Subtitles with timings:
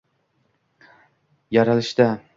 [1.51, 2.07] Yaralishda